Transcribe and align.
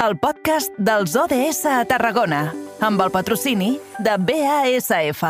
el 0.00 0.14
podcast 0.16 0.72
dels 0.80 1.12
ODS 1.12 1.66
a 1.68 1.82
Tarragona, 1.84 2.46
amb 2.80 3.02
el 3.04 3.10
patrocini 3.12 3.74
de 4.00 4.14
BASF. 4.16 5.20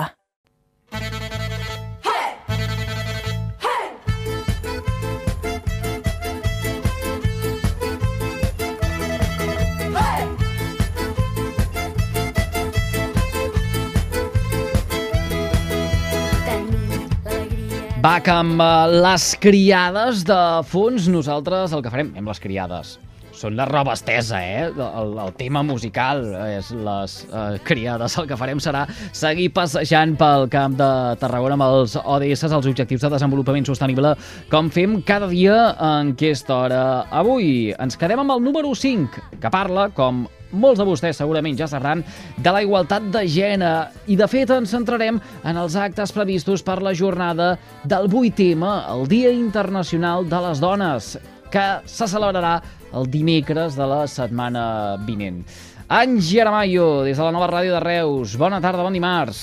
Va, 18.01 18.15
que 18.23 18.33
amb 18.33 18.63
eh, 18.63 18.71
les 19.03 19.31
criades 19.43 20.23
de 20.25 20.41
fons, 20.71 21.11
nosaltres 21.11 21.75
el 21.75 21.83
que 21.83 21.91
farem 21.91 22.15
amb 22.17 22.31
les 22.31 22.41
criades 22.41 23.01
són 23.41 23.57
la 23.57 23.65
roba 23.69 23.95
estesa, 23.97 24.41
eh? 24.45 24.69
El, 24.69 25.15
el 25.23 25.33
tema 25.39 25.63
musical 25.65 26.23
és 26.45 26.71
les 26.77 27.17
eh, 27.25 27.59
criades. 27.65 28.19
El 28.21 28.29
que 28.29 28.37
farem 28.37 28.61
serà 28.61 28.85
seguir 29.17 29.49
passejant 29.57 30.17
pel 30.21 30.49
camp 30.53 30.77
de 30.79 30.91
Tarragona 31.23 31.57
amb 31.57 31.67
els 31.69 31.97
ODS, 32.01 32.45
els 32.51 32.59
Objectius 32.61 33.07
de 33.07 33.13
Desenvolupament 33.15 33.69
Sostenible, 33.69 34.13
com 34.53 34.69
fem 34.73 34.99
cada 35.09 35.31
dia 35.31 35.57
en 35.73 36.13
aquesta 36.17 36.59
hora. 36.59 36.83
Avui 37.23 37.71
ens 37.79 37.97
quedem 38.01 38.21
amb 38.21 38.37
el 38.37 38.45
número 38.45 38.75
5, 38.77 39.25
que 39.41 39.53
parla, 39.53 39.89
com 39.97 40.27
molts 40.51 40.81
de 40.81 40.87
vostès 40.87 41.21
segurament 41.21 41.57
ja 41.57 41.69
sabran, 41.71 42.03
de 42.37 42.53
la 42.53 42.63
igualtat 42.65 43.07
de 43.15 43.25
gènere. 43.31 43.89
I, 44.11 44.19
de 44.19 44.29
fet, 44.29 44.51
ens 44.53 44.75
centrarem 44.75 45.21
en 45.47 45.61
els 45.63 45.79
actes 45.79 46.13
previstos 46.13 46.65
per 46.67 46.81
la 46.83 46.93
jornada 46.93 47.55
del 47.89 48.11
8M, 48.11 48.67
el 48.97 49.07
Dia 49.09 49.33
Internacional 49.33 50.29
de 50.29 50.43
les 50.49 50.61
Dones, 50.61 51.15
que 51.51 51.67
se 51.87 52.07
celebrarà 52.07 52.59
el 52.95 53.11
dimecres 53.11 53.77
de 53.79 53.87
la 53.87 54.05
setmana 54.11 54.97
vinent. 55.07 55.43
Angi 55.91 56.39
Aramayo, 56.39 57.03
des 57.03 57.19
de 57.19 57.25
la 57.25 57.33
nova 57.35 57.49
ràdio 57.51 57.75
de 57.75 57.83
Reus. 57.83 58.37
Bona 58.39 58.61
tarda, 58.63 58.85
bon 58.87 58.95
dimarts. 58.95 59.41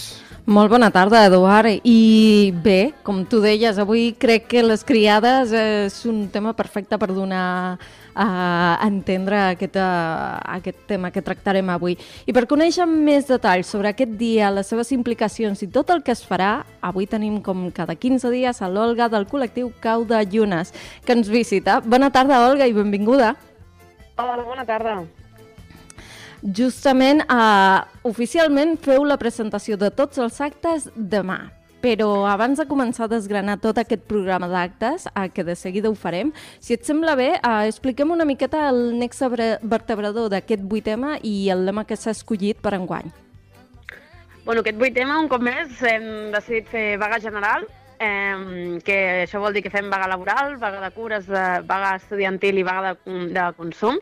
Molt 0.48 0.72
bona 0.72 0.88
tarda, 0.96 1.26
Eduard. 1.28 1.82
I 1.84 2.54
bé, 2.64 2.94
com 3.04 3.26
tu 3.28 3.42
deies, 3.44 3.76
avui 3.84 4.14
crec 4.16 4.46
que 4.54 4.64
les 4.64 4.86
criades 4.88 5.52
és 5.52 5.98
un 6.08 6.30
tema 6.32 6.54
perfecte 6.56 6.96
per 6.96 7.10
donar 7.12 7.76
a 8.18 8.80
entendre 8.88 9.38
aquest, 9.54 9.76
uh, 9.78 10.40
aquest 10.58 10.80
tema 10.90 11.12
que 11.14 11.22
tractarem 11.22 11.70
avui. 11.70 11.98
I 12.26 12.34
per 12.34 12.48
conèixer 12.50 12.88
més 12.90 13.28
detalls 13.30 13.70
sobre 13.70 13.92
aquest 13.92 14.16
dia, 14.18 14.50
les 14.52 14.68
seves 14.68 14.90
implicacions 14.96 15.62
i 15.62 15.70
tot 15.70 15.92
el 15.94 16.02
que 16.02 16.16
es 16.16 16.24
farà, 16.26 16.64
avui 16.82 17.06
tenim 17.06 17.38
com 17.46 17.68
cada 17.72 17.94
15 17.94 18.32
dies 18.34 18.62
a 18.62 18.72
l'Olga 18.72 19.08
del 19.14 19.28
col·lectiu 19.30 19.70
Cau 19.84 20.08
de 20.10 20.24
Llunes, 20.26 20.74
que 21.06 21.14
ens 21.14 21.30
visita. 21.30 21.80
Bona 21.86 22.10
tarda, 22.10 22.42
Olga, 22.50 22.66
i 22.66 22.74
benvinguda. 22.74 23.36
Hola, 24.18 24.42
bona 24.42 24.66
tarda. 24.66 25.04
Justament, 26.42 27.22
uh, 27.30 27.86
oficialment 28.06 28.78
feu 28.82 29.06
la 29.06 29.18
presentació 29.22 29.78
de 29.78 29.92
tots 29.94 30.18
els 30.18 30.42
actes 30.42 30.90
demà. 30.96 31.57
Però 31.82 32.26
abans 32.26 32.58
de 32.58 32.66
començar 32.66 33.06
a 33.06 33.12
desgranar 33.12 33.60
tot 33.62 33.78
aquest 33.78 34.02
programa 34.10 34.48
d'actes, 34.50 35.06
eh, 35.08 35.30
que 35.30 35.44
de 35.44 35.56
seguida 35.56 35.90
ho 35.90 35.96
farem, 35.96 36.32
si 36.60 36.74
et 36.74 36.84
sembla 36.84 37.16
bé, 37.16 37.36
eh, 37.36 37.68
expliquem 37.68 38.12
una 38.12 38.26
miqueta 38.26 38.70
el 38.70 38.98
nexe 38.98 39.30
vertebrador 39.62 40.30
d'aquest 40.30 40.64
8M 40.64 41.20
i 41.22 41.50
el 41.54 41.66
lema 41.66 41.86
que 41.86 41.96
s'ha 41.96 42.12
escollit 42.12 42.58
per 42.58 42.74
enguany. 42.74 43.12
Bueno, 44.46 44.62
aquest 44.62 44.80
8M, 44.80 45.20
un 45.20 45.28
cop 45.28 45.42
més, 45.42 45.84
hem 45.84 46.32
decidit 46.32 46.68
fer 46.72 46.98
vaga 46.98 47.20
general, 47.20 47.68
eh, 48.00 48.80
que 48.84 48.98
això 49.28 49.40
vol 49.44 49.54
dir 49.54 49.62
que 49.62 49.70
fem 49.70 49.90
vaga 49.90 50.08
laboral, 50.08 50.58
vaga 50.58 50.82
de 50.82 50.92
cures, 50.96 51.28
vaga 51.28 51.96
estudiantil 51.98 52.58
i 52.58 52.64
vaga 52.64 52.96
de, 52.96 53.28
de 53.36 53.46
consum. 53.58 54.02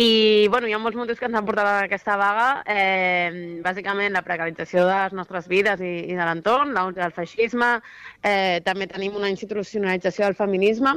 I 0.00 0.48
bueno, 0.48 0.64
hi 0.66 0.72
ha 0.72 0.78
molts 0.80 0.96
motius 0.96 1.18
que 1.20 1.26
ens 1.28 1.36
han 1.36 1.44
portat 1.44 1.66
a 1.68 1.72
aquesta 1.84 2.14
vaga, 2.16 2.44
eh, 2.72 3.58
bàsicament 3.60 4.14
la 4.16 4.22
precarització 4.24 4.86
de 4.88 4.94
les 4.94 5.16
nostres 5.18 5.48
vides 5.50 5.82
i, 5.84 5.90
i 6.08 6.16
de 6.16 6.24
l'entorn, 6.24 6.72
del 6.96 7.12
feixisme, 7.12 7.68
eh, 8.24 8.62
també 8.64 8.88
tenim 8.88 9.18
una 9.20 9.28
institucionalització 9.28 10.24
del 10.24 10.38
feminisme, 10.38 10.94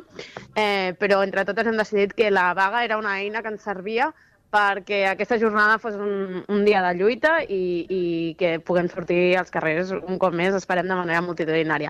eh, 0.55 0.95
però 1.01 1.19
entre 1.27 1.43
totes 1.49 1.67
hem 1.67 1.81
decidit 1.81 2.15
que 2.15 2.31
la 2.31 2.53
vaga 2.55 2.85
era 2.87 3.01
una 3.01 3.17
eina 3.19 3.43
que 3.43 3.51
ens 3.51 3.67
servia 3.67 4.13
perquè 4.53 5.03
aquesta 5.09 5.39
jornada 5.41 5.79
fos 5.81 5.95
un, 5.97 6.43
un 6.47 6.61
dia 6.67 6.83
de 6.85 6.91
lluita 6.99 7.39
i, 7.43 7.63
i 7.89 8.01
que 8.37 8.59
puguem 8.61 8.89
sortir 8.91 9.35
als 9.39 9.49
carrers 9.53 9.93
un 9.95 10.19
cop 10.21 10.35
més, 10.37 10.53
esperem 10.57 10.89
de 10.89 10.99
manera 10.99 11.23
multitudinària. 11.25 11.89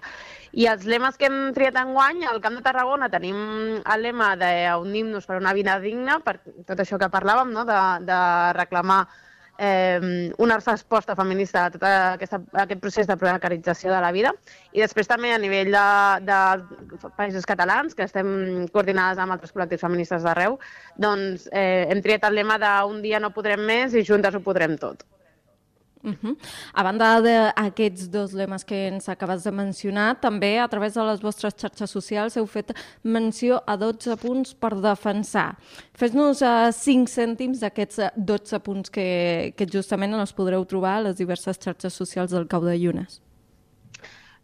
I 0.53 0.69
els 0.71 0.85
lemes 0.87 1.17
que 1.19 1.27
hem 1.27 1.51
triat 1.55 1.77
en 1.81 1.91
guany, 1.97 2.23
al 2.29 2.39
Camp 2.41 2.55
de 2.59 2.63
Tarragona 2.65 3.09
tenim 3.11 3.37
el 3.81 4.05
lema 4.05 4.33
d'Unim-nos 4.39 5.27
per 5.27 5.41
una 5.41 5.53
vida 5.57 5.79
digna, 5.83 6.19
per 6.23 6.37
tot 6.67 6.79
això 6.79 7.01
que 7.01 7.11
parlàvem, 7.11 7.51
no? 7.55 7.65
de, 7.67 7.79
de 8.07 8.19
reclamar 8.59 9.03
eh, 9.57 10.31
una 10.37 10.57
resposta 10.59 11.15
feminista 11.15 11.65
a 11.65 11.71
tot 11.73 11.83
aquesta, 11.85 12.41
a 12.53 12.63
aquest 12.65 12.81
procés 12.81 13.07
de 13.07 13.17
precarització 13.17 13.91
de 13.91 14.01
la 14.01 14.11
vida. 14.11 14.33
I 14.73 14.83
després 14.83 15.09
també 15.09 15.33
a 15.33 15.39
nivell 15.41 15.71
de, 15.73 15.85
de 16.27 17.09
països 17.17 17.45
catalans, 17.45 17.95
que 17.95 18.07
estem 18.07 18.67
coordinades 18.73 19.21
amb 19.21 19.35
altres 19.35 19.53
col·lectius 19.53 19.85
feministes 19.85 20.23
d'arreu, 20.25 20.59
doncs 20.97 21.49
eh, 21.51 21.87
hem 21.89 22.01
triat 22.05 22.29
el 22.29 22.39
lema 22.41 22.59
d'un 22.61 23.01
dia 23.03 23.21
no 23.21 23.33
podrem 23.35 23.65
més 23.65 23.93
i 23.93 24.05
juntes 24.07 24.35
ho 24.35 24.43
podrem 24.43 24.77
tot. 24.77 25.05
Uh 26.03 26.11
-huh. 26.21 26.37
A 26.73 26.83
banda 26.83 27.21
d'aquests 27.21 28.09
dos 28.09 28.33
lemes 28.33 28.65
que 28.65 28.87
ens 28.87 29.07
acabes 29.07 29.43
de 29.43 29.51
mencionar, 29.51 30.19
també 30.19 30.59
a 30.59 30.67
través 30.67 30.93
de 30.93 31.01
les 31.01 31.21
vostres 31.21 31.53
xarxes 31.55 31.89
socials 31.89 32.35
heu 32.35 32.45
fet 32.45 32.73
menció 33.03 33.63
a 33.65 33.77
12 33.77 34.17
punts 34.17 34.53
per 34.53 34.75
defensar. 34.81 35.55
Fes-nos 35.93 36.41
uh, 36.41 36.71
5 36.71 37.07
cèntims 37.07 37.59
d'aquests 37.59 38.11
12 38.17 38.59
punts 38.59 38.89
que, 38.89 39.53
que 39.55 39.65
justament 39.65 40.13
els 40.13 40.33
podreu 40.33 40.65
trobar 40.65 40.97
a 40.97 41.01
les 41.01 41.15
diverses 41.15 41.57
xarxes 41.57 41.93
socials 41.93 42.31
del 42.31 42.47
Cau 42.47 42.61
de 42.65 42.77
Llunes. 42.77 43.21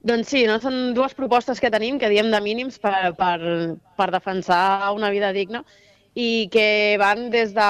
Doncs 0.01 0.29
sí, 0.29 0.45
no? 0.47 0.59
són 0.59 0.93
dues 0.93 1.13
propostes 1.13 1.59
que 1.59 1.69
tenim, 1.69 1.99
que 1.99 2.07
diem 2.07 2.31
de 2.31 2.39
mínims 2.39 2.79
per, 2.79 3.13
per, 3.17 3.75
per 3.97 4.11
defensar 4.11 4.93
una 4.95 5.09
vida 5.09 5.33
digna 5.33 5.65
i 6.19 6.49
que 6.51 6.97
van 6.99 7.29
des 7.31 7.53
de 7.55 7.69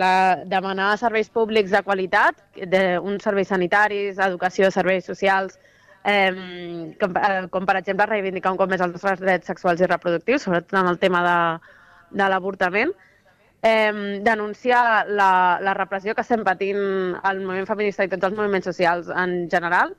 la, 0.00 0.14
demanar 0.44 0.92
serveis 1.00 1.30
públics 1.32 1.72
de 1.72 1.80
qualitat, 1.86 2.36
de, 2.74 2.98
uns 2.98 3.24
serveis 3.24 3.48
sanitaris, 3.48 4.18
educació, 4.20 4.68
serveis 4.74 5.06
socials, 5.08 5.56
eh, 6.04 6.92
com, 7.00 7.16
eh, 7.16 7.46
com 7.54 7.68
per 7.68 7.78
exemple 7.80 8.08
reivindicar 8.10 8.52
un 8.52 8.60
cop 8.60 8.68
més 8.72 8.84
els 8.84 8.92
nostres 8.96 9.22
drets 9.22 9.48
sexuals 9.48 9.80
i 9.80 9.88
reproductius, 9.88 10.44
sobretot 10.44 10.76
en 10.82 10.90
el 10.92 11.00
tema 11.00 11.22
de, 11.24 11.38
de 12.20 12.28
l'avortament, 12.28 12.92
eh, 13.62 14.20
denunciar 14.28 15.06
la, 15.08 15.32
la 15.64 15.74
repressió 15.80 16.14
que 16.14 16.26
estem 16.26 16.44
patint 16.44 16.84
el 17.32 17.44
moviment 17.46 17.68
feminista 17.70 18.04
i 18.04 18.12
tots 18.12 18.28
els 18.28 18.36
moviments 18.36 18.68
socials 18.72 19.08
en 19.24 19.46
general, 19.52 19.96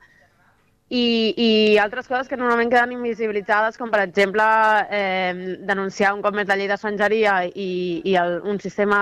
i, 0.92 1.32
i 1.40 1.78
altres 1.80 2.08
coses 2.08 2.28
que 2.28 2.36
normalment 2.36 2.68
queden 2.72 2.92
invisibilitzades, 2.92 3.78
com 3.80 3.88
per 3.92 4.02
exemple 4.04 4.44
eh, 4.92 5.56
denunciar 5.64 6.12
un 6.12 6.20
cop 6.24 6.36
més 6.36 6.50
la 6.50 6.58
llei 6.60 6.68
d'estrangeria 6.68 7.38
i, 7.48 8.02
i 8.04 8.16
el, 8.20 8.40
un 8.44 8.60
sistema 8.60 9.00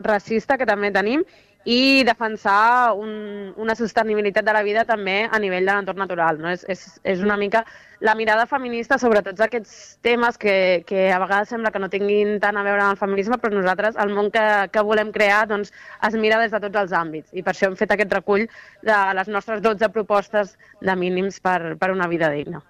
racista 0.00 0.56
que 0.56 0.68
també 0.68 0.90
tenim 0.94 1.26
i 1.68 2.02
defensar 2.06 2.94
un, 2.96 3.52
una 3.60 3.74
sostenibilitat 3.76 4.46
de 4.46 4.54
la 4.56 4.62
vida 4.64 4.86
també 4.88 5.18
a 5.28 5.40
nivell 5.42 5.66
de 5.68 5.74
l'entorn 5.74 6.00
natural. 6.00 6.38
No? 6.40 6.48
És, 6.54 6.64
és, 6.72 6.84
és 7.04 7.20
una 7.20 7.36
mica 7.36 7.64
la 8.00 8.14
mirada 8.14 8.46
feminista 8.46 8.96
sobre 9.02 9.20
tots 9.26 9.42
aquests 9.44 9.98
temes 10.06 10.38
que, 10.40 10.54
que 10.88 11.08
a 11.12 11.18
vegades 11.20 11.52
sembla 11.52 11.72
que 11.74 11.82
no 11.82 11.90
tinguin 11.92 12.38
tant 12.40 12.56
a 12.56 12.64
veure 12.64 12.86
amb 12.86 12.94
el 12.94 13.02
feminisme, 13.02 13.36
però 13.42 13.52
nosaltres, 13.52 13.98
el 14.00 14.14
món 14.16 14.30
que, 14.32 14.46
que 14.72 14.86
volem 14.86 15.12
crear, 15.12 15.42
doncs, 15.50 15.74
es 16.08 16.16
mira 16.16 16.40
des 16.40 16.54
de 16.54 16.62
tots 16.64 16.84
els 16.86 16.96
àmbits. 16.96 17.34
I 17.36 17.44
per 17.44 17.52
això 17.52 17.68
hem 17.68 17.76
fet 17.76 17.92
aquest 17.92 18.16
recull 18.16 18.48
de 18.86 18.98
les 19.20 19.28
nostres 19.28 19.60
12 19.66 19.92
propostes 19.92 20.56
de 20.80 20.96
mínims 20.96 21.42
per, 21.42 21.76
per 21.76 21.92
una 21.92 22.08
vida 22.08 22.32
digna. 22.32 22.64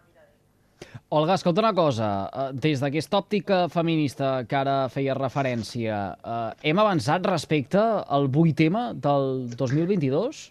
Olga, 1.10 1.34
escolta 1.38 1.62
una 1.62 1.72
cosa. 1.72 2.28
Eh, 2.28 2.50
des 2.52 2.82
d'aquesta 2.84 3.22
òptica 3.22 3.62
feminista 3.72 4.44
que 4.48 4.56
ara 4.58 4.76
feia 4.92 5.16
referència, 5.16 5.96
eh, 6.20 6.70
hem 6.70 6.78
avançat 6.78 7.24
respecte 7.26 7.80
al 7.80 8.28
8M 8.28 8.92
del 9.00 9.48
2022? 9.56 10.42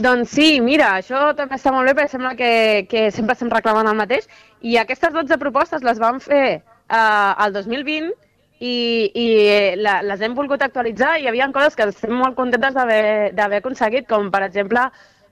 Doncs 0.00 0.32
sí, 0.32 0.60
mira, 0.64 0.96
això 0.98 1.30
també 1.36 1.54
està 1.58 1.72
molt 1.74 1.86
bé 1.86 1.94
perquè 1.94 2.10
sembla 2.10 2.34
que, 2.38 2.50
que 2.90 3.10
sempre 3.14 3.34
estem 3.36 3.50
reclamant 3.52 3.86
el 3.90 3.98
mateix 3.98 4.26
i 4.62 4.76
aquestes 4.78 5.12
12 5.12 5.38
propostes 5.38 5.86
les 5.86 5.98
vam 6.02 6.20
fer 6.22 6.44
eh, 6.58 7.32
el 7.44 7.54
2020 7.54 8.10
i, 8.60 8.74
i 9.14 9.26
la, 9.80 10.00
les 10.06 10.20
hem 10.20 10.34
volgut 10.36 10.62
actualitzar 10.62 11.16
i 11.18 11.24
hi 11.24 11.30
havia 11.30 11.50
coses 11.52 11.76
que 11.76 11.88
estem 11.90 12.14
molt 12.16 12.36
contentes 12.36 12.74
d'haver 12.74 13.60
aconseguit, 13.60 14.06
com 14.08 14.30
per 14.30 14.44
exemple 14.46 14.88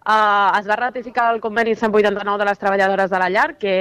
eh, 0.08 0.58
es 0.60 0.69
va 0.69 0.81
ratificar 0.81 1.32
el 1.34 1.40
conveni 1.40 1.76
189 1.76 2.38
de 2.38 2.49
les 2.49 2.58
treballadores 2.58 3.10
de 3.10 3.19
la 3.19 3.28
llar, 3.28 3.52
que, 3.58 3.76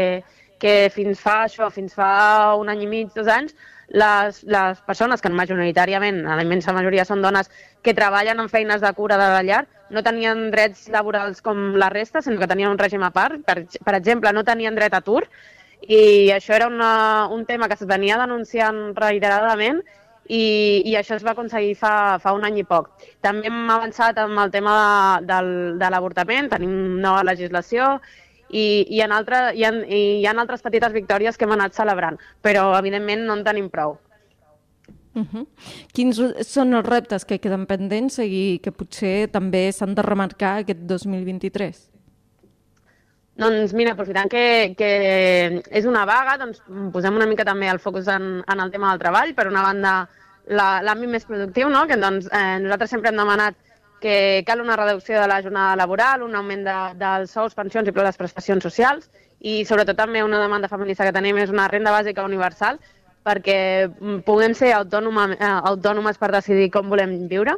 que 0.59 0.75
fins 0.93 1.21
fa 1.23 1.43
això, 1.45 1.71
fins 1.71 1.95
fa 1.95 2.53
un 2.59 2.69
any 2.69 2.83
i 2.83 2.91
mig, 2.91 3.09
dos 3.15 3.31
anys, 3.31 3.55
les, 3.87 4.41
les 4.43 4.79
persones 4.83 5.21
que 5.23 5.31
majoritàriament, 5.31 6.25
a 6.27 6.35
la 6.35 6.43
immensa 6.43 6.73
majoria 6.75 7.05
són 7.07 7.21
dones 7.23 7.49
que 7.81 7.95
treballen 7.95 8.41
en 8.43 8.49
feines 8.51 8.81
de 8.83 8.91
cura 8.93 9.15
de 9.19 9.29
la 9.31 9.43
llar, 9.47 9.65
no 9.89 10.03
tenien 10.03 10.49
drets 10.51 10.89
laborals 10.91 11.39
com 11.41 11.77
la 11.79 11.89
resta, 11.89 12.21
sinó 12.21 12.41
que 12.41 12.49
tenien 12.51 12.73
un 12.73 12.81
règim 12.81 13.05
a 13.07 13.13
part. 13.15 13.39
Per, 13.47 13.61
per 13.85 13.95
exemple, 13.95 14.33
no 14.35 14.43
tenien 14.43 14.75
dret 14.75 14.93
a 14.93 14.99
atur 14.99 15.23
i 15.87 16.33
això 16.33 16.55
era 16.57 16.67
una, 16.67 17.27
un 17.31 17.45
tema 17.45 17.69
que 17.69 17.77
es 17.77 17.85
venia 17.87 18.17
denunciant 18.19 18.91
reiteradament 18.97 19.83
i, 20.29 20.83
i 20.85 20.95
això 20.99 21.15
es 21.15 21.25
va 21.25 21.31
aconseguir 21.31 21.75
fa, 21.79 22.19
fa 22.23 22.33
un 22.35 22.45
any 22.47 22.61
i 22.61 22.65
poc. 22.67 22.89
També 23.25 23.47
hem 23.49 23.69
avançat 23.71 24.17
amb 24.21 24.39
el 24.43 24.51
tema 24.51 24.73
de, 24.77 25.27
del, 25.31 25.51
de 25.79 25.91
l'avortament, 25.93 26.49
tenim 26.51 26.97
nova 27.03 27.23
legislació 27.27 27.97
i, 28.49 28.85
i, 28.87 29.01
en 29.03 29.11
altre, 29.15 29.51
hi, 29.55 29.63
ha, 29.67 29.73
i 29.87 30.01
hi 30.21 30.27
ha 30.27 30.35
altres 30.35 30.63
petites 30.63 30.93
victòries 30.95 31.37
que 31.37 31.47
hem 31.47 31.55
anat 31.55 31.75
celebrant, 31.75 32.19
però 32.43 32.69
evidentment 32.77 33.25
no 33.27 33.39
en 33.39 33.43
tenim 33.47 33.69
prou. 33.73 33.97
Uh 35.17 35.25
-huh. 35.25 35.45
Quins 35.93 36.21
són 36.45 36.73
els 36.73 36.85
reptes 36.85 37.25
que 37.25 37.39
queden 37.39 37.65
pendents 37.65 38.19
i 38.19 38.59
que 38.61 38.71
potser 38.71 39.27
també 39.31 39.71
s'han 39.71 39.95
de 39.95 40.01
remarcar 40.01 40.59
aquest 40.59 40.79
2023? 40.79 41.89
Doncs 43.37 43.73
mira, 43.73 43.91
aprofitant 43.91 44.29
que, 44.29 44.73
que 44.77 45.61
és 45.69 45.85
una 45.85 46.05
vaga, 46.05 46.37
doncs 46.37 46.61
posem 46.93 47.15
una 47.15 47.27
mica 47.29 47.45
també 47.45 47.69
el 47.69 47.79
focus 47.79 48.07
en, 48.07 48.41
en 48.41 48.59
el 48.59 48.71
tema 48.71 48.89
del 48.89 48.99
treball. 48.99 49.33
Per 49.37 49.47
una 49.47 49.61
banda, 49.61 50.09
l'àmbit 50.47 51.09
més 51.11 51.25
productiu, 51.27 51.69
no? 51.69 51.85
que 51.87 51.97
doncs, 51.99 52.27
eh, 52.31 52.59
nosaltres 52.63 52.93
sempre 52.93 53.11
hem 53.11 53.19
demanat 53.19 53.55
que 53.99 54.43
cal 54.45 54.61
una 54.61 54.75
reducció 54.77 55.19
de 55.19 55.27
la 55.27 55.41
jornada 55.41 55.75
laboral, 55.75 56.23
un 56.23 56.35
augment 56.35 56.63
de, 56.67 56.75
dels 56.99 57.31
sous, 57.33 57.55
pensions 57.57 57.87
i 57.87 57.95
les 57.95 58.19
prestacions 58.19 58.63
socials 58.63 59.09
i 59.39 59.63
sobretot 59.65 59.97
també 59.97 60.23
una 60.23 60.39
demanda 60.41 60.69
feminista 60.69 61.05
que 61.05 61.13
tenim 61.13 61.37
és 61.37 61.49
una 61.53 61.67
renda 61.67 61.91
bàsica 61.91 62.25
universal 62.25 62.79
perquè 63.27 63.89
puguem 64.25 64.53
ser 64.55 64.71
autònoma, 64.73 65.31
eh, 65.35 65.53
autònomes 65.71 66.17
per 66.17 66.31
decidir 66.31 66.69
com 66.71 66.89
volem 66.89 67.27
viure 67.27 67.57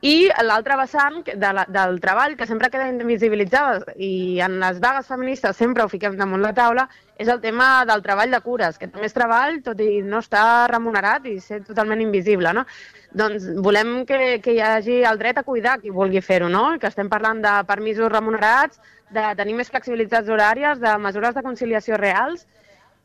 i 0.00 0.30
l'altre 0.46 0.76
vessant 0.80 1.18
de 1.26 1.48
la, 1.52 1.66
del 1.68 1.98
treball, 2.00 2.32
que 2.36 2.46
sempre 2.48 2.70
queda 2.72 2.86
invisibilitzada 2.88 3.92
i 4.00 4.40
en 4.40 4.56
les 4.62 4.78
vagues 4.80 5.10
feministes 5.10 5.58
sempre 5.60 5.84
ho 5.84 5.90
fiquem 5.92 6.16
damunt 6.16 6.40
la 6.40 6.54
taula, 6.56 6.86
és 7.20 7.28
el 7.28 7.42
tema 7.42 7.84
del 7.84 8.00
treball 8.00 8.32
de 8.32 8.40
cures, 8.40 8.78
que 8.80 8.88
també 8.88 9.10
és 9.10 9.16
treball, 9.16 9.58
tot 9.66 9.82
i 9.84 10.00
no 10.00 10.22
està 10.24 10.66
remunerat 10.72 11.28
i 11.28 11.36
ser 11.44 11.60
totalment 11.66 12.00
invisible, 12.00 12.54
no? 12.56 12.64
Doncs 13.12 13.44
volem 13.60 14.06
que, 14.08 14.38
que 14.40 14.56
hi 14.56 14.64
hagi 14.64 15.02
el 15.04 15.20
dret 15.20 15.36
a 15.36 15.44
cuidar 15.44 15.76
qui 15.84 15.92
vulgui 15.92 16.24
fer-ho, 16.24 16.48
no? 16.48 16.78
Que 16.80 16.88
estem 16.88 17.12
parlant 17.12 17.44
de 17.44 17.54
permisos 17.68 18.08
remunerats, 18.08 18.80
de 19.12 19.28
tenir 19.36 19.58
més 19.58 19.68
flexibilitats 19.68 20.32
horàries, 20.32 20.80
de 20.80 20.96
mesures 20.96 21.36
de 21.36 21.44
conciliació 21.44 22.00
reals 22.00 22.46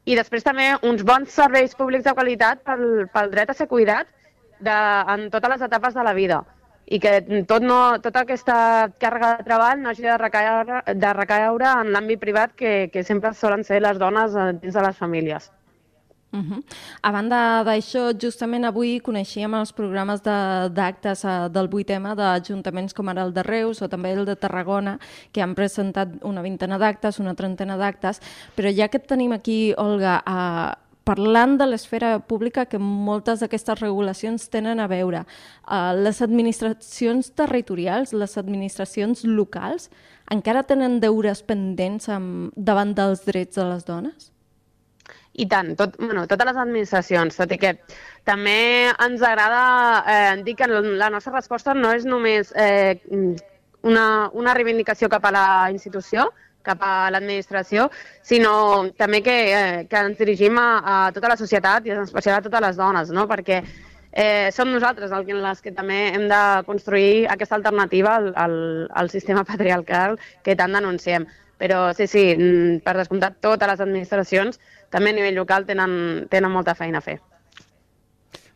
i 0.05 0.15
després 0.15 0.45
també 0.45 0.71
uns 0.85 1.03
bons 1.03 1.31
serveis 1.33 1.75
públics 1.75 2.05
de 2.05 2.13
qualitat 2.15 2.61
pel, 2.63 3.09
pel 3.11 3.31
dret 3.31 3.49
a 3.49 3.55
ser 3.57 3.67
cuidat 3.67 4.07
de, 4.61 4.75
en 5.11 5.31
totes 5.33 5.57
les 5.57 5.65
etapes 5.65 5.97
de 5.97 6.03
la 6.05 6.13
vida 6.13 6.45
i 6.85 6.99
que 7.01 7.43
tot 7.49 7.65
no, 7.65 7.79
tota 8.03 8.23
aquesta 8.25 8.55
càrrega 9.01 9.35
de 9.39 9.49
treball 9.49 9.81
no 9.81 9.89
hagi 9.89 10.05
de 10.05 10.17
recaure, 10.21 10.81
de 10.93 11.13
recaure 11.17 11.75
en 11.81 11.91
l'àmbit 11.95 12.21
privat 12.21 12.55
que, 12.55 12.73
que 12.93 13.03
sempre 13.03 13.33
solen 13.33 13.65
ser 13.65 13.81
les 13.81 14.01
dones 14.01 14.35
eh, 14.35 14.51
dins 14.61 14.73
de 14.73 14.83
les 14.85 14.97
famílies. 14.97 15.51
Uh 16.35 16.41
-huh. 16.41 16.63
A 17.01 17.11
banda 17.11 17.63
d'això, 17.63 18.11
justament 18.19 18.65
avui 18.65 18.99
coneixíem 18.99 19.53
els 19.53 19.71
programes 19.71 20.21
d'actes 20.21 21.21
de, 21.21 21.49
del 21.49 21.69
8M 21.69 22.15
d'ajuntaments 22.15 22.93
com 22.93 23.07
ara 23.07 23.23
el 23.23 23.33
de 23.33 23.43
Reus 23.43 23.81
o 23.81 23.87
també 23.87 24.11
el 24.11 24.25
de 24.25 24.35
Tarragona, 24.35 24.99
que 25.31 25.41
han 25.41 25.55
presentat 25.55 26.09
una 26.23 26.41
vintena 26.41 26.77
d'actes, 26.77 27.19
una 27.19 27.35
trentena 27.35 27.77
d'actes, 27.77 28.21
però 28.55 28.69
ja 28.75 28.89
que 28.89 28.99
tenim 28.99 29.31
aquí, 29.31 29.73
Olga, 29.77 30.21
a, 30.25 30.77
parlant 31.05 31.55
de 31.59 31.67
l'esfera 31.69 32.17
pública 32.19 32.65
que 32.65 32.79
moltes 32.81 33.43
d'aquestes 33.43 33.79
regulacions 33.79 34.49
tenen 34.49 34.81
a 34.81 34.89
veure. 34.91 35.23
Uh, 35.63 35.93
les 36.01 36.21
administracions 36.25 37.31
territorials, 37.37 38.13
les 38.13 38.37
administracions 38.41 39.23
locals, 39.29 39.91
encara 40.33 40.65
tenen 40.65 40.99
deures 41.03 41.43
pendents 41.45 42.09
amb, 42.09 42.53
davant 42.57 42.95
dels 42.97 43.21
drets 43.27 43.61
de 43.61 43.67
les 43.69 43.85
dones? 43.85 44.31
I 45.35 45.45
tant, 45.51 45.73
tot, 45.75 45.97
bueno, 45.99 46.23
totes 46.31 46.47
les 46.47 46.57
administracions, 46.61 47.35
tot 47.35 47.51
i 47.51 47.59
que 47.59 47.73
també 48.27 48.87
ens 49.03 49.21
agrada 49.27 49.63
eh, 50.07 50.37
dir 50.47 50.55
que 50.55 50.69
la 50.71 51.09
nostra 51.11 51.35
resposta 51.35 51.75
no 51.75 51.91
és 51.91 52.07
només 52.07 52.53
eh, 52.55 52.95
una, 53.85 54.05
una 54.33 54.53
reivindicació 54.55 55.09
cap 55.11 55.27
a 55.27 55.33
la 55.35 55.47
institució, 55.75 56.29
cap 56.65 56.83
a 56.83 57.09
l'administració, 57.13 57.89
sinó 58.25 58.55
també 58.97 59.21
que, 59.25 59.35
eh, 59.53 59.83
que 59.89 60.05
ens 60.09 60.17
dirigim 60.19 60.57
a, 60.59 60.69
a 60.81 60.95
tota 61.15 61.31
la 61.31 61.37
societat 61.39 61.85
i 61.85 61.93
en 61.95 62.03
especial 62.03 62.39
a 62.39 62.45
totes 62.45 62.65
les 62.65 62.79
dones, 62.81 63.13
no? 63.13 63.27
perquè 63.29 63.61
eh, 64.15 64.49
som 64.51 64.71
nosaltres 64.71 65.11
les 65.11 65.61
que 65.61 65.71
també 65.71 65.99
hem 66.15 66.27
de 66.31 66.41
construir 66.65 67.27
aquesta 67.29 67.55
alternativa 67.55 68.15
al, 68.15 68.31
al, 68.35 68.57
al 68.93 69.09
sistema 69.09 69.43
patriarcal 69.51 70.17
que 70.43 70.55
tant 70.55 70.73
denunciem. 70.73 71.27
Però 71.57 71.93
sí, 71.93 72.07
sí, 72.07 72.25
mm, 72.35 72.81
per 72.83 72.97
descomptat, 72.97 73.39
totes 73.39 73.69
les 73.69 73.79
administracions, 73.79 74.59
també 74.91 75.13
a 75.13 75.15
nivell 75.15 75.39
local, 75.39 75.63
tenen, 75.65 76.27
tenen 76.31 76.51
molta 76.51 76.75
feina 76.75 76.99
a 76.99 77.05
fer. 77.05 77.21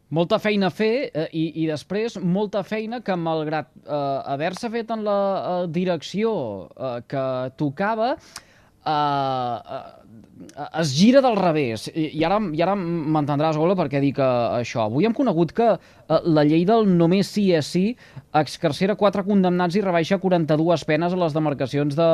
Molta 0.09 0.39
feina 0.41 0.71
a 0.71 0.73
fer 0.73 0.93
eh, 1.13 1.27
i, 1.37 1.43
i 1.61 1.67
després 1.69 2.15
molta 2.17 2.63
feina 2.65 2.97
que 3.05 3.13
malgrat 3.13 3.69
eh, 3.83 3.97
haver-se 4.33 4.71
fet 4.73 4.89
en 4.95 5.03
la 5.05 5.19
eh, 5.37 5.67
direcció 5.69 6.31
eh, 6.73 6.95
que 7.09 7.25
tocava, 7.61 8.15
eh, 8.15 8.89
eh, 8.89 9.83
es 10.81 10.93
gira 10.95 11.21
del 11.21 11.35
revés. 11.35 11.87
I, 11.93 12.23
ara, 12.25 12.39
i 12.55 12.61
ara 12.63 12.75
m'entendràs, 12.75 13.57
Gola, 13.59 13.75
perquè 13.77 14.01
dic 14.01 14.19
uh, 14.21 14.59
això. 14.59 14.85
Avui 14.87 15.07
hem 15.07 15.13
conegut 15.15 15.51
que 15.55 15.67
uh, 15.75 16.19
la 16.25 16.43
llei 16.47 16.65
del 16.67 16.87
només 16.89 17.29
sí 17.29 17.49
és 17.55 17.69
sí 17.69 17.83
excarcera 18.35 18.95
quatre 18.99 19.23
condemnats 19.25 19.77
i 19.77 19.83
rebaixa 19.83 20.19
42 20.21 20.83
penes 20.85 21.13
a 21.15 21.19
les 21.19 21.35
demarcacions 21.35 21.95
de 21.97 22.07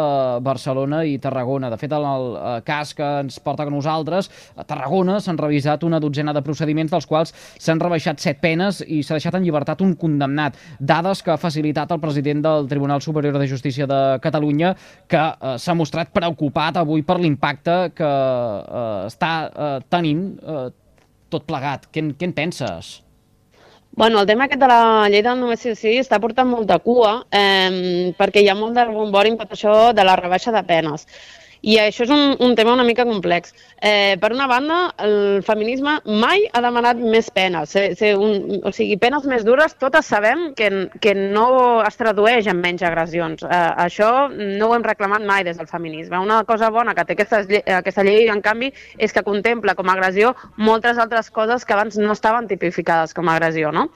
Barcelona 0.45 1.03
i 1.07 1.17
Tarragona. 1.21 1.69
De 1.71 1.79
fet, 1.79 1.93
en 1.95 2.07
el 2.09 2.27
uh, 2.35 2.57
cas 2.65 2.93
que 2.97 3.07
ens 3.21 3.39
porta 3.43 3.65
a 3.65 3.71
nosaltres, 3.71 4.29
a 4.55 4.65
Tarragona 4.67 5.19
s'han 5.23 5.39
revisat 5.39 5.85
una 5.87 6.01
dotzena 6.03 6.33
de 6.35 6.43
procediments 6.45 6.93
dels 6.93 7.09
quals 7.09 7.33
s'han 7.35 7.83
rebaixat 7.83 8.23
set 8.23 8.41
penes 8.43 8.81
i 8.85 9.01
s'ha 9.03 9.19
deixat 9.19 9.39
en 9.39 9.45
llibertat 9.45 9.83
un 9.85 9.95
condemnat. 9.99 10.59
Dades 10.79 11.23
que 11.23 11.33
ha 11.35 11.39
facilitat 11.41 11.91
el 11.91 12.03
president 12.03 12.43
del 12.45 12.69
Tribunal 12.71 13.03
Superior 13.05 13.37
de 13.39 13.47
Justícia 13.47 13.87
de 13.87 14.01
Catalunya, 14.23 14.73
que 15.07 15.23
s'ha 15.61 15.77
mostrat 15.77 16.11
preocupat 16.15 16.81
avui 16.81 17.03
per 17.05 17.19
l'impacte 17.21 17.84
que 17.93 18.09
uh, 18.09 19.05
està 19.09 19.31
uh, 19.49 19.79
tenint 19.91 20.27
uh, 20.41 20.69
tot 21.29 21.45
plegat. 21.47 21.89
Què, 21.91 22.03
què 22.15 22.29
en 22.29 22.35
penses? 22.37 22.95
Bueno, 23.95 24.19
el 24.19 24.27
tema 24.27 24.45
aquest 24.49 24.59
de 24.59 24.67
la 24.67 25.07
llei 25.07 25.21
del 25.23 25.39
només 25.39 25.61
sí 25.79 25.93
està 26.01 26.19
portant 26.19 26.49
molta 26.49 26.75
cua 26.83 27.13
eh, 27.31 28.11
perquè 28.17 28.41
hi 28.43 28.49
ha 28.51 28.55
molt 28.59 28.75
de 28.75 28.83
rebombori 28.89 29.31
amb 29.31 29.39
tot 29.39 29.53
això 29.55 29.75
de 29.95 30.03
la 30.03 30.17
rebaixa 30.19 30.51
de 30.51 30.63
penes. 30.67 31.07
I 31.65 31.79
això 31.81 32.05
és 32.05 32.11
un, 32.13 32.35
un 32.45 32.53
tema 32.57 32.75
una 32.75 32.83
mica 32.85 33.03
complex. 33.09 33.55
Eh, 33.81 34.17
per 34.21 34.29
una 34.35 34.45
banda, 34.45 34.77
el 35.01 35.41
feminisme 35.45 35.95
mai 36.05 36.43
ha 36.53 36.61
demanat 36.61 36.99
més 37.01 37.31
penes. 37.33 37.71
Se, 37.73 37.87
se, 37.97 38.11
un, 38.13 38.59
o 38.61 38.71
sigui, 38.75 38.99
penes 39.01 39.25
més 39.29 39.41
dures, 39.47 39.73
totes 39.81 40.05
sabem 40.05 40.51
que, 40.57 40.69
que 41.01 41.15
no 41.17 41.47
es 41.81 41.97
tradueix 41.97 42.45
en 42.51 42.61
menys 42.61 42.85
agressions. 42.85 43.41
Eh, 43.47 43.61
això 43.87 44.11
no 44.29 44.69
ho 44.69 44.75
hem 44.75 44.85
reclamat 44.85 45.25
mai 45.25 45.45
des 45.47 45.57
del 45.57 45.69
feminisme. 45.71 46.21
Una 46.21 46.43
cosa 46.45 46.69
bona 46.69 46.93
que 46.93 47.07
té 47.07 47.17
aquesta, 47.17 47.41
aquesta 47.79 48.05
llei, 48.05 48.27
en 48.29 48.43
canvi, 48.45 48.69
és 49.01 49.15
que 49.15 49.25
contempla 49.25 49.73
com 49.73 49.89
a 49.89 49.95
agressió 49.97 50.35
moltes 50.61 51.01
altres 51.01 51.31
coses 51.33 51.65
que 51.65 51.73
abans 51.73 51.97
no 51.97 52.13
estaven 52.13 52.45
tipificades 52.51 53.17
com 53.17 53.25
a 53.25 53.39
agressió. 53.39 53.73
No? 53.73 53.87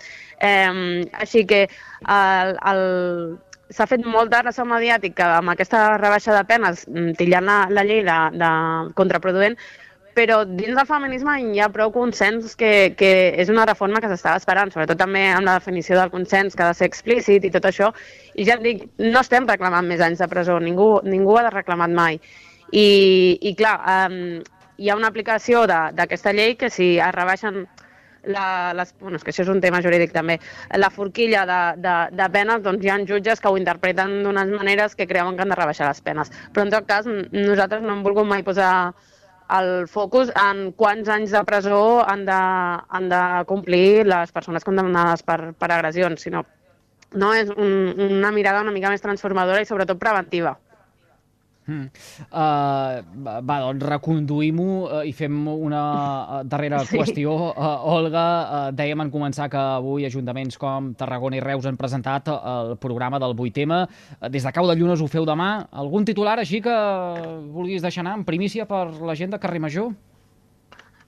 Eh, 0.42 1.06
així 1.22 1.46
que 1.46 1.68
el, 1.68 2.58
el, 2.74 2.84
s'ha 3.70 3.86
fet 3.90 4.06
molt 4.06 4.32
de 4.32 4.42
ressò 4.42 4.66
que 4.66 5.24
amb 5.24 5.50
aquesta 5.50 5.98
rebaixa 5.98 6.34
de 6.34 6.44
penes, 6.46 6.88
mm, 6.88 7.14
tillant 7.18 7.46
la, 7.46 7.68
la 7.70 7.84
llei 7.84 8.04
de, 8.04 8.18
de 8.34 8.50
contraproduent, 8.96 9.56
però 10.20 10.44
dins 10.44 10.76
del 10.76 10.88
feminisme 10.88 11.36
hi 11.40 11.62
ha 11.62 11.70
prou 11.70 11.92
consens 11.92 12.56
que, 12.60 12.94
que 12.98 13.12
és 13.40 13.50
una 13.50 13.66
reforma 13.66 14.02
que 14.02 14.10
s'estava 14.12 14.42
esperant, 14.42 14.72
sobretot 14.74 14.98
també 15.00 15.30
amb 15.32 15.48
la 15.48 15.58
definició 15.60 15.96
del 16.00 16.12
consens 16.12 16.56
que 16.56 16.66
ha 16.66 16.72
de 16.74 16.80
ser 16.80 16.90
explícit 16.90 17.46
i 17.46 17.52
tot 17.54 17.70
això. 17.70 17.94
I 18.36 18.46
ja 18.50 18.58
et 18.58 18.66
dic, 18.66 18.86
no 19.00 19.22
estem 19.22 19.48
reclamant 19.48 19.88
més 19.88 20.02
anys 20.02 20.20
de 20.20 20.28
presó, 20.28 20.60
ningú, 20.60 21.00
ningú 21.06 21.38
ha 21.38 21.50
reclamat 21.50 21.94
mai. 21.96 22.20
I, 22.72 22.88
i 23.42 23.54
clar, 23.58 23.78
um, 24.10 24.42
hi 24.80 24.90
ha 24.90 24.98
una 24.98 25.10
aplicació 25.14 25.66
d'aquesta 25.70 26.34
llei 26.34 26.56
que 26.60 26.70
si 26.74 26.98
es 27.00 27.16
rebaixen 27.16 27.66
la, 28.24 28.74
les, 28.76 28.94
bueno, 29.00 29.18
és 29.18 29.24
que 29.24 29.34
això 29.34 29.46
és 29.46 29.52
un 29.52 29.62
tema 29.64 29.82
jurídic 29.86 30.14
també, 30.16 30.40
la 30.76 30.90
forquilla 30.94 31.46
de, 31.50 31.60
de, 31.84 31.96
de 32.18 32.30
penes, 32.34 32.64
doncs 32.66 32.86
hi 32.86 32.92
ha 32.92 33.00
jutges 33.12 33.40
que 33.40 33.52
ho 33.52 33.58
interpreten 33.60 34.20
d'unes 34.24 34.52
maneres 34.56 34.96
que 34.96 35.08
creuen 35.08 35.36
que 35.36 35.46
han 35.46 35.54
de 35.54 35.60
rebaixar 35.60 35.88
les 35.88 36.02
penes. 36.02 36.32
Però 36.54 36.68
en 36.68 36.74
tot 36.74 36.88
cas, 36.90 37.08
nosaltres 37.08 37.84
no 37.86 37.96
hem 37.96 38.04
volgut 38.04 38.28
mai 38.28 38.44
posar 38.44 38.94
el 39.50 39.88
focus 39.90 40.30
en 40.38 40.72
quants 40.78 41.10
anys 41.10 41.34
de 41.34 41.42
presó 41.48 41.82
han 42.06 42.26
de, 42.28 42.38
han 42.38 43.10
de 43.10 43.22
complir 43.50 44.06
les 44.06 44.32
persones 44.32 44.66
condemnades 44.66 45.26
per, 45.26 45.56
per 45.58 45.72
agressions, 45.74 46.22
sinó 46.22 46.46
no 47.18 47.34
és 47.34 47.50
un, 47.50 47.96
una 47.98 48.32
mirada 48.32 48.62
una 48.62 48.74
mica 48.76 48.92
més 48.94 49.02
transformadora 49.02 49.62
i 49.64 49.66
sobretot 49.66 49.98
preventiva. 50.02 50.58
Mm. 51.70 51.86
Uh, 52.30 53.40
va, 53.46 53.60
doncs 53.62 53.86
reconduïm-ho 53.92 54.68
uh, 54.82 55.02
i 55.06 55.14
fem 55.14 55.38
una 55.52 55.84
uh, 55.86 56.42
darrera 56.50 56.82
sí. 56.86 56.98
qüestió. 56.98 57.36
Uh, 57.52 57.94
Olga, 57.94 58.26
uh, 58.26 58.64
dèiem 58.76 59.06
en 59.06 59.14
començar 59.14 59.50
que 59.54 59.62
avui 59.78 60.08
ajuntaments 60.10 60.58
com 60.62 60.92
Tarragona 60.98 61.38
i 61.38 61.44
Reus 61.46 61.70
han 61.70 61.78
presentat 61.80 62.32
el 62.34 62.76
programa 62.82 63.22
del 63.22 63.38
8M. 63.38 63.84
Uh, 63.86 64.34
des 64.34 64.46
de 64.46 64.56
Cau 64.56 64.68
de 64.70 64.78
Llunes 64.80 65.02
ho 65.02 65.10
feu 65.12 65.28
demà. 65.30 65.52
Algun 65.70 66.08
titular 66.10 66.40
així 66.42 66.64
que 66.66 66.76
vulguis 67.54 67.86
deixar 67.86 68.04
anar 68.06 68.18
en 68.20 68.26
primícia 68.28 68.66
per 68.70 68.88
la 69.06 69.18
gent 69.20 69.36
de 69.36 69.42
Carrer 69.42 69.62
Major? 69.62 69.94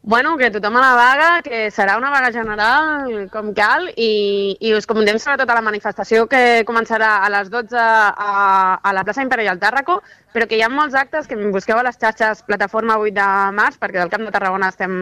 Bueno, 0.04 0.36
que 0.36 0.50
tothom 0.50 0.78
a 0.78 0.82
la 0.82 0.96
vaga, 0.96 1.42
que 1.46 1.70
serà 1.70 1.94
una 2.00 2.10
vaga 2.10 2.32
general 2.34 3.28
com 3.30 3.52
cal 3.54 3.84
i, 3.94 4.58
i 4.58 4.72
us 4.74 4.88
convidem 4.90 5.20
sobretot 5.22 5.52
a 5.54 5.58
la 5.60 5.62
manifestació 5.62 6.24
que 6.32 6.64
començarà 6.66 7.20
a 7.22 7.28
les 7.30 7.52
12 7.54 7.78
a, 7.78 8.80
a 8.82 8.94
la 8.98 9.04
plaça 9.06 9.22
Imperial 9.22 9.60
Tàrraco, 9.62 10.00
però 10.34 10.48
que 10.50 10.58
hi 10.58 10.64
ha 10.66 10.72
molts 10.74 10.98
actes 10.98 11.30
que 11.30 11.38
busqueu 11.54 11.78
a 11.78 11.84
les 11.86 12.02
xarxes 12.02 12.42
Plataforma 12.48 12.98
8 12.98 13.14
de 13.20 13.28
març, 13.60 13.78
perquè 13.78 14.02
del 14.02 14.10
Camp 14.10 14.26
de 14.26 14.34
Tarragona 14.34 14.72
estem 14.74 14.96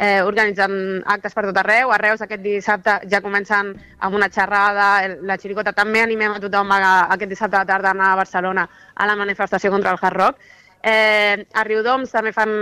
eh, 0.00 0.22
organitzant 0.24 0.78
actes 1.04 1.36
per 1.36 1.44
tot 1.50 1.60
arreu. 1.60 1.92
A 1.92 1.98
Reus 2.00 2.24
aquest 2.24 2.40
dissabte 2.40 2.96
ja 3.12 3.20
comencen 3.20 3.74
amb 3.98 4.16
una 4.16 4.30
xerrada, 4.32 4.88
la 5.20 5.36
xiricota 5.36 5.76
també 5.76 6.00
animem 6.00 6.38
a 6.38 6.40
tothom 6.40 6.72
a, 6.72 6.80
a 6.80 6.94
aquest 7.18 7.36
dissabte 7.36 7.60
la 7.60 7.68
tarda 7.68 7.92
a 7.92 7.98
anar 7.98 8.14
a 8.14 8.22
Barcelona 8.24 8.64
a 8.94 9.10
la 9.10 9.20
manifestació 9.20 9.70
contra 9.76 9.92
el 9.92 10.00
hard 10.00 10.16
rock. 10.16 10.40
Eh, 10.82 11.46
a 11.52 11.64
Riudoms 11.64 12.12
també 12.12 12.32
fan, 12.32 12.52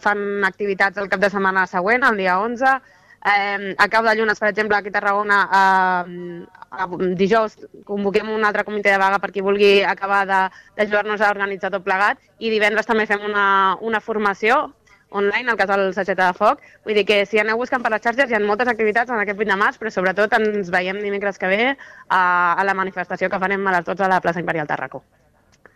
fan 0.00 0.44
activitats 0.48 0.96
el 1.02 1.10
cap 1.12 1.20
de 1.20 1.30
setmana 1.32 1.66
següent, 1.68 2.06
el 2.08 2.16
dia 2.22 2.38
11. 2.40 2.76
Eh, 3.26 3.74
a 3.76 3.88
Cau 3.90 4.04
de 4.06 4.14
Llunes, 4.14 4.38
per 4.38 4.48
exemple, 4.48 4.76
aquí 4.76 4.88
a 4.88 4.94
Tarragona, 4.94 5.40
eh, 5.58 6.46
a, 6.70 6.86
dijous 7.18 7.56
convoquem 7.84 8.30
un 8.30 8.44
altre 8.44 8.64
comitè 8.64 8.92
de 8.94 9.02
vaga 9.02 9.18
per 9.18 9.32
qui 9.32 9.44
vulgui 9.44 9.82
acabar 9.82 10.24
d'ajudar-nos 10.28 11.20
a 11.20 11.30
organitzar 11.34 11.72
tot 11.74 11.84
plegat 11.84 12.22
i 12.38 12.50
divendres 12.50 12.86
també 12.86 13.06
fem 13.06 13.24
una, 13.26 13.76
una 13.80 14.00
formació 14.00 14.70
online, 15.10 15.50
al 15.50 15.56
casal 15.56 15.92
Sageta 15.94 16.30
de 16.30 16.38
Foc. 16.38 16.62
Vull 16.84 16.98
dir 16.98 17.06
que 17.08 17.20
si 17.26 17.40
aneu 17.42 17.58
buscant 17.58 17.82
per 17.82 17.92
les 17.94 18.02
xarxes 18.04 18.30
hi 18.30 18.38
ha 18.38 18.42
moltes 18.42 18.68
activitats 18.72 19.10
en 19.10 19.22
aquest 19.22 19.38
8 19.38 19.52
de 19.52 19.60
març, 19.60 19.78
però 19.80 19.92
sobretot 19.92 20.38
ens 20.38 20.70
veiem 20.70 21.02
dimecres 21.02 21.38
que 21.38 21.50
ve 21.52 21.62
a, 21.72 22.22
a 22.54 22.64
la 22.64 22.74
manifestació 22.74 23.30
que 23.30 23.42
farem 23.42 23.66
a 23.66 23.78
les 23.78 23.86
12 23.86 24.04
a 24.04 24.12
la 24.16 24.20
plaça 24.20 24.42
Imperial 24.42 24.66
Tarracó. 24.70 25.04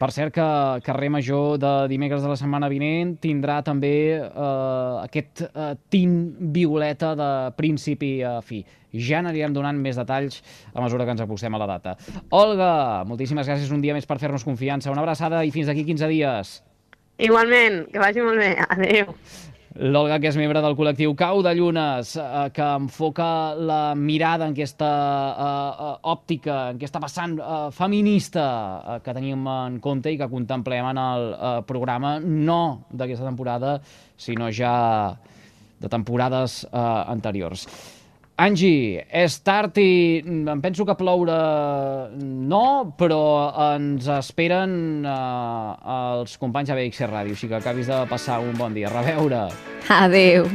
Per 0.00 0.08
cert, 0.16 0.32
que 0.32 0.44
carrer 0.80 1.10
Major 1.12 1.58
de 1.60 1.70
dimecres 1.90 2.22
de 2.24 2.30
la 2.30 2.36
setmana 2.40 2.70
vinent 2.72 3.18
tindrà 3.20 3.58
també 3.60 3.92
eh, 4.16 4.94
aquest 5.02 5.42
eh, 5.44 5.74
tint 5.92 6.14
violeta 6.54 7.10
de 7.18 7.28
principi 7.58 8.14
a 8.24 8.38
fi. 8.40 8.62
Ja 8.96 9.20
n'anirem 9.20 9.52
donant 9.52 9.76
més 9.76 10.00
detalls 10.00 10.40
a 10.72 10.80
mesura 10.80 11.04
que 11.04 11.12
ens 11.12 11.20
acostem 11.20 11.52
a 11.52 11.60
la 11.60 11.68
data. 11.68 11.94
Olga, 12.32 12.72
moltíssimes 13.04 13.52
gràcies 13.52 13.76
un 13.76 13.84
dia 13.84 13.92
més 13.92 14.08
per 14.08 14.16
fer-nos 14.22 14.46
confiança. 14.48 14.88
Una 14.90 15.04
abraçada 15.04 15.44
i 15.44 15.52
fins 15.52 15.68
d'aquí 15.68 15.84
15 15.92 16.08
dies. 16.08 16.56
Igualment, 17.20 17.82
que 17.92 18.00
vagi 18.00 18.24
molt 18.24 18.40
bé. 18.40 18.54
Adéu. 18.72 19.12
L'Olga, 19.78 20.16
que 20.18 20.26
és 20.26 20.34
membre 20.34 20.58
del 20.64 20.74
col·lectiu 20.74 21.12
Cau 21.14 21.44
de 21.46 21.52
Llunes, 21.54 22.16
eh, 22.18 22.48
que 22.50 22.64
enfoca 22.74 23.54
la 23.54 23.94
mirada 23.94 24.48
en 24.48 24.56
aquesta 24.56 24.88
eh, 24.90 25.44
eh, 25.46 25.92
òptica, 26.10 26.56
en 26.72 26.80
aquesta 26.80 26.98
vessant 27.04 27.36
eh, 27.38 27.60
feminista 27.76 28.46
eh, 28.96 28.98
que 29.04 29.14
tenim 29.14 29.46
en 29.46 29.78
compte 29.78 30.10
i 30.10 30.18
que 30.18 30.28
contemplem 30.32 30.90
en 30.90 30.98
el 31.04 31.28
eh, 31.30 31.52
programa, 31.70 32.16
no 32.18 32.88
d'aquesta 32.90 33.28
temporada, 33.30 33.76
sinó 34.18 34.50
ja 34.50 34.74
de 35.78 35.88
temporades 35.88 36.64
eh, 36.66 36.76
anteriors. 37.14 37.68
Angie, 38.40 39.02
és 39.12 39.34
tard 39.44 39.76
i 39.76 40.22
em 40.24 40.62
penso 40.64 40.86
que 40.88 40.96
ploure 40.96 41.36
no, 42.16 42.64
però 42.96 43.20
ens 43.74 44.08
esperen 44.16 45.04
eh, 45.04 45.92
els 45.96 46.40
companys 46.40 46.72
de 46.72 46.78
BXC 46.78 47.10
Ràdio, 47.12 47.36
així 47.36 47.52
que 47.52 47.60
acabis 47.60 47.92
de 47.92 48.00
passar 48.08 48.40
un 48.40 48.56
bon 48.56 48.76
dia. 48.76 48.88
A 48.88 48.96
reveure! 48.96 49.44
Adeu! 50.00 50.48